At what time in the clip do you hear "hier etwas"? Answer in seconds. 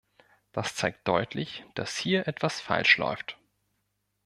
1.95-2.59